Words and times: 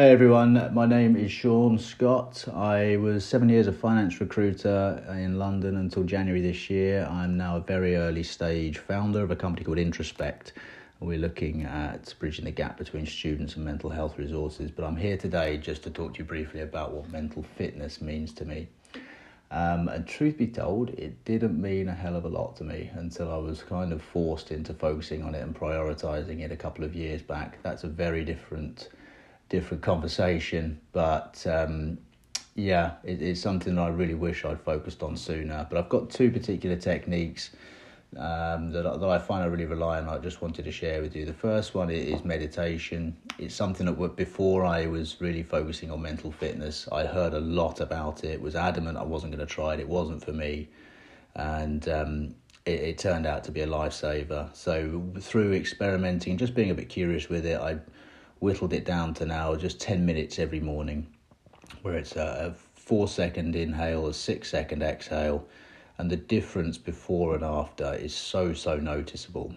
Hey 0.00 0.12
everyone, 0.12 0.72
my 0.72 0.86
name 0.86 1.14
is 1.14 1.30
Sean 1.30 1.78
Scott. 1.78 2.48
I 2.54 2.96
was 2.96 3.22
seven 3.22 3.50
years 3.50 3.66
a 3.66 3.72
finance 3.72 4.18
recruiter 4.18 5.04
in 5.10 5.38
London 5.38 5.76
until 5.76 6.04
January 6.04 6.40
this 6.40 6.70
year. 6.70 7.06
I'm 7.10 7.36
now 7.36 7.58
a 7.58 7.60
very 7.60 7.96
early 7.96 8.22
stage 8.22 8.78
founder 8.78 9.22
of 9.22 9.30
a 9.30 9.36
company 9.36 9.62
called 9.62 9.76
Introspect. 9.76 10.52
We're 11.00 11.18
looking 11.18 11.64
at 11.64 12.14
bridging 12.18 12.46
the 12.46 12.50
gap 12.50 12.78
between 12.78 13.04
students 13.04 13.56
and 13.56 13.64
mental 13.66 13.90
health 13.90 14.16
resources. 14.16 14.70
But 14.70 14.86
I'm 14.86 14.96
here 14.96 15.18
today 15.18 15.58
just 15.58 15.82
to 15.82 15.90
talk 15.90 16.14
to 16.14 16.20
you 16.20 16.24
briefly 16.24 16.62
about 16.62 16.94
what 16.94 17.10
mental 17.10 17.42
fitness 17.42 18.00
means 18.00 18.32
to 18.36 18.46
me. 18.46 18.68
Um, 19.50 19.88
and 19.88 20.06
truth 20.06 20.38
be 20.38 20.46
told, 20.46 20.88
it 20.90 21.26
didn't 21.26 21.60
mean 21.60 21.90
a 21.90 21.94
hell 21.94 22.16
of 22.16 22.24
a 22.24 22.28
lot 22.28 22.56
to 22.56 22.64
me 22.64 22.90
until 22.94 23.30
I 23.30 23.36
was 23.36 23.62
kind 23.62 23.92
of 23.92 24.00
forced 24.00 24.50
into 24.50 24.72
focusing 24.72 25.22
on 25.22 25.34
it 25.34 25.42
and 25.42 25.54
prioritizing 25.54 26.40
it 26.40 26.50
a 26.50 26.56
couple 26.56 26.86
of 26.86 26.94
years 26.94 27.20
back. 27.20 27.58
That's 27.62 27.84
a 27.84 27.88
very 27.88 28.24
different 28.24 28.88
different 29.50 29.82
conversation. 29.82 30.80
But 30.92 31.46
um, 31.46 31.98
yeah, 32.54 32.94
it, 33.04 33.20
it's 33.20 33.40
something 33.42 33.78
I 33.78 33.88
really 33.88 34.14
wish 34.14 34.46
I'd 34.46 34.60
focused 34.62 35.02
on 35.02 35.16
sooner. 35.16 35.66
But 35.68 35.78
I've 35.78 35.90
got 35.90 36.08
two 36.08 36.30
particular 36.30 36.76
techniques 36.76 37.50
um, 38.16 38.70
that, 38.72 38.82
that 38.82 39.08
I 39.08 39.18
find 39.18 39.42
I 39.42 39.46
really 39.46 39.66
rely 39.66 39.98
on. 39.98 40.08
I 40.08 40.18
just 40.18 40.42
wanted 40.42 40.64
to 40.64 40.72
share 40.72 41.00
with 41.00 41.14
you. 41.14 41.24
The 41.24 41.32
first 41.32 41.74
one 41.74 41.90
is 41.90 42.24
meditation. 42.24 43.16
It's 43.38 43.54
something 43.54 43.86
that 43.86 44.16
before 44.16 44.64
I 44.64 44.86
was 44.86 45.20
really 45.20 45.42
focusing 45.42 45.90
on 45.90 46.02
mental 46.02 46.32
fitness, 46.32 46.88
I 46.90 47.04
heard 47.04 47.34
a 47.34 47.40
lot 47.40 47.80
about 47.80 48.24
it. 48.24 48.40
Was 48.40 48.56
adamant 48.56 48.98
I 48.98 49.04
wasn't 49.04 49.32
going 49.32 49.46
to 49.46 49.52
try 49.52 49.74
it. 49.74 49.80
It 49.80 49.88
wasn't 49.88 50.24
for 50.24 50.32
me, 50.32 50.68
and 51.36 51.88
um, 51.88 52.34
it, 52.66 52.80
it, 52.80 52.98
turned 52.98 53.26
out 53.26 53.44
to 53.44 53.52
be 53.52 53.60
a 53.60 53.66
lifesaver. 53.66 54.54
So 54.56 55.02
through 55.20 55.52
experimenting, 55.52 56.36
just 56.36 56.54
being 56.54 56.70
a 56.70 56.74
bit 56.74 56.88
curious 56.88 57.28
with 57.28 57.46
it, 57.46 57.60
I 57.60 57.78
whittled 58.40 58.72
it 58.72 58.84
down 58.84 59.14
to 59.14 59.26
now 59.26 59.54
just 59.54 59.80
10 59.80 60.04
minutes 60.04 60.38
every 60.38 60.60
morning, 60.60 61.06
where 61.82 61.94
it's 61.94 62.16
a, 62.16 62.54
a 62.54 62.80
four 62.80 63.06
second 63.06 63.54
inhale, 63.54 64.06
a 64.06 64.14
six 64.14 64.50
second 64.50 64.82
exhale, 64.82 65.46
and 65.98 66.10
the 66.10 66.16
difference 66.16 66.78
before 66.78 67.34
and 67.34 67.44
after 67.44 67.94
is 67.94 68.14
so, 68.14 68.52
so 68.54 68.76
noticeable. 68.76 69.54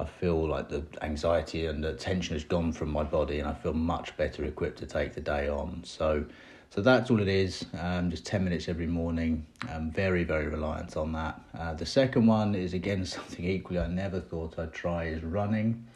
I 0.00 0.04
feel 0.04 0.48
like 0.48 0.68
the 0.68 0.84
anxiety 1.02 1.66
and 1.66 1.84
the 1.84 1.92
tension 1.92 2.34
has 2.34 2.42
gone 2.42 2.72
from 2.72 2.90
my 2.90 3.04
body, 3.04 3.38
and 3.38 3.48
I 3.48 3.54
feel 3.54 3.74
much 3.74 4.16
better 4.16 4.44
equipped 4.44 4.78
to 4.78 4.86
take 4.86 5.14
the 5.14 5.20
day 5.20 5.48
on. 5.48 5.82
So, 5.84 6.24
so 6.70 6.80
that's 6.80 7.10
all 7.10 7.20
it 7.20 7.28
is. 7.28 7.66
Um, 7.78 8.10
just 8.10 8.26
ten 8.26 8.42
minutes 8.42 8.68
every 8.68 8.86
morning. 8.86 9.46
I'm 9.68 9.90
very, 9.90 10.24
very 10.24 10.48
reliant 10.48 10.96
on 10.96 11.12
that. 11.12 11.40
Uh, 11.56 11.74
the 11.74 11.86
second 11.86 12.26
one 12.26 12.54
is 12.54 12.72
again 12.72 13.04
something 13.16 13.44
equally 13.44 13.78
I 13.78 13.86
never 13.88 14.20
thought 14.20 14.58
I'd 14.58 14.72
try 14.72 15.04
is 15.04 15.22
running 15.22 15.86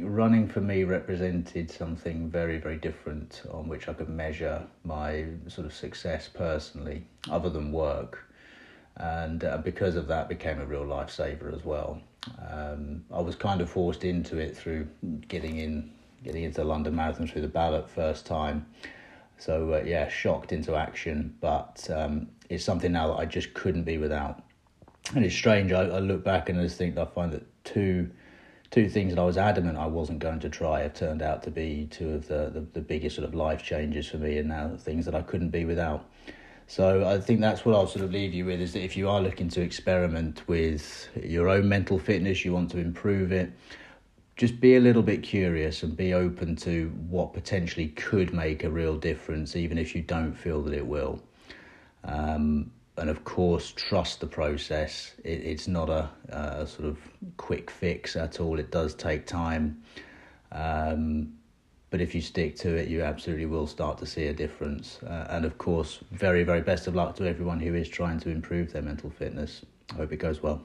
running 0.00 0.48
for 0.48 0.60
me 0.60 0.84
represented 0.84 1.70
something 1.70 2.30
very, 2.30 2.58
very 2.58 2.76
different 2.76 3.42
on 3.50 3.68
which 3.68 3.88
I 3.88 3.92
could 3.92 4.08
measure 4.08 4.62
my 4.84 5.26
sort 5.48 5.66
of 5.66 5.74
success 5.74 6.28
personally, 6.32 7.06
other 7.30 7.50
than 7.50 7.72
work. 7.72 8.24
And 8.96 9.44
uh, 9.44 9.58
because 9.58 9.96
of 9.96 10.06
that, 10.08 10.28
became 10.28 10.60
a 10.60 10.66
real 10.66 10.84
lifesaver 10.84 11.54
as 11.54 11.64
well. 11.64 12.00
Um, 12.50 13.04
I 13.12 13.20
was 13.20 13.34
kind 13.34 13.60
of 13.60 13.68
forced 13.68 14.04
into 14.04 14.38
it 14.38 14.56
through 14.56 14.88
getting 15.28 15.58
in, 15.58 15.90
getting 16.22 16.44
into 16.44 16.60
the 16.60 16.66
London 16.66 16.94
Marathon 16.94 17.26
through 17.26 17.42
the 17.42 17.48
ballot 17.48 17.88
first 17.88 18.24
time. 18.24 18.66
So 19.36 19.74
uh, 19.74 19.82
yeah, 19.84 20.08
shocked 20.08 20.52
into 20.52 20.76
action, 20.76 21.34
but 21.40 21.88
um, 21.90 22.28
it's 22.48 22.64
something 22.64 22.92
now 22.92 23.08
that 23.08 23.18
I 23.18 23.26
just 23.26 23.52
couldn't 23.54 23.84
be 23.84 23.98
without. 23.98 24.42
And 25.14 25.24
it's 25.24 25.34
strange. 25.34 25.72
I, 25.72 25.82
I 25.82 25.98
look 25.98 26.24
back 26.24 26.48
and 26.48 26.58
I 26.58 26.62
just 26.62 26.78
think 26.78 26.96
I 26.96 27.04
find 27.04 27.32
that 27.32 27.44
two 27.64 28.10
two 28.74 28.88
things 28.88 29.14
that 29.14 29.20
I 29.20 29.24
was 29.24 29.36
adamant 29.36 29.78
I 29.78 29.86
wasn't 29.86 30.18
going 30.18 30.40
to 30.40 30.48
try 30.48 30.80
have 30.80 30.94
turned 30.94 31.22
out 31.22 31.44
to 31.44 31.50
be 31.52 31.86
two 31.92 32.10
of 32.10 32.26
the, 32.26 32.50
the, 32.52 32.66
the 32.72 32.80
biggest 32.80 33.14
sort 33.14 33.28
of 33.28 33.32
life 33.32 33.62
changes 33.62 34.08
for 34.08 34.16
me 34.16 34.36
and 34.38 34.48
now 34.48 34.74
things 34.76 35.04
that 35.04 35.14
I 35.14 35.22
couldn't 35.22 35.50
be 35.50 35.64
without. 35.64 36.10
So 36.66 37.06
I 37.06 37.20
think 37.20 37.40
that's 37.40 37.64
what 37.64 37.76
I'll 37.76 37.86
sort 37.86 38.04
of 38.04 38.10
leave 38.10 38.34
you 38.34 38.46
with 38.46 38.60
is 38.60 38.72
that 38.72 38.82
if 38.82 38.96
you 38.96 39.08
are 39.08 39.20
looking 39.20 39.48
to 39.50 39.60
experiment 39.60 40.42
with 40.48 41.08
your 41.22 41.48
own 41.48 41.68
mental 41.68 42.00
fitness, 42.00 42.44
you 42.44 42.52
want 42.52 42.68
to 42.72 42.78
improve 42.78 43.30
it, 43.30 43.52
just 44.34 44.58
be 44.58 44.74
a 44.74 44.80
little 44.80 45.04
bit 45.04 45.22
curious 45.22 45.84
and 45.84 45.96
be 45.96 46.12
open 46.12 46.56
to 46.56 46.88
what 47.08 47.32
potentially 47.32 47.90
could 47.90 48.34
make 48.34 48.64
a 48.64 48.70
real 48.70 48.96
difference, 48.96 49.54
even 49.54 49.78
if 49.78 49.94
you 49.94 50.02
don't 50.02 50.34
feel 50.34 50.60
that 50.62 50.74
it 50.74 50.84
will. 50.84 51.22
Um, 52.02 52.72
and 52.96 53.10
of 53.10 53.24
course, 53.24 53.72
trust 53.72 54.20
the 54.20 54.26
process. 54.26 55.12
It, 55.24 55.40
it's 55.42 55.68
not 55.68 55.90
a, 55.90 56.08
a, 56.28 56.66
sort 56.66 56.88
of 56.88 56.98
quick 57.36 57.70
fix 57.70 58.16
at 58.16 58.40
all. 58.40 58.58
It 58.58 58.70
does 58.70 58.94
take 58.94 59.26
time, 59.26 59.82
um, 60.52 61.32
but 61.90 62.00
if 62.00 62.14
you 62.14 62.20
stick 62.20 62.56
to 62.56 62.74
it, 62.74 62.88
you 62.88 63.02
absolutely 63.02 63.46
will 63.46 63.66
start 63.66 63.98
to 63.98 64.06
see 64.06 64.26
a 64.26 64.32
difference. 64.32 65.00
Uh, 65.02 65.26
and 65.30 65.44
of 65.44 65.58
course, 65.58 66.00
very, 66.12 66.44
very 66.44 66.60
best 66.60 66.86
of 66.86 66.94
luck 66.94 67.16
to 67.16 67.26
everyone 67.26 67.60
who 67.60 67.74
is 67.74 67.88
trying 67.88 68.20
to 68.20 68.30
improve 68.30 68.72
their 68.72 68.82
mental 68.82 69.10
fitness. 69.10 69.64
I 69.92 69.96
hope 69.96 70.12
it 70.12 70.16
goes 70.16 70.42
well. 70.42 70.62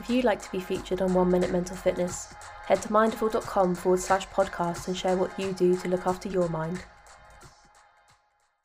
If 0.00 0.08
you'd 0.08 0.24
like 0.24 0.40
to 0.42 0.50
be 0.50 0.60
featured 0.60 1.02
on 1.02 1.12
One 1.12 1.30
Minute 1.30 1.52
Mental 1.52 1.76
Fitness, 1.76 2.32
head 2.66 2.80
to 2.82 2.92
mindful.com 2.92 3.74
forward 3.74 4.00
slash 4.00 4.26
podcast 4.28 4.88
and 4.88 4.96
share 4.96 5.14
what 5.14 5.38
you 5.38 5.52
do 5.52 5.76
to 5.76 5.88
look 5.88 6.06
after 6.06 6.26
your 6.26 6.48
mind. 6.48 6.82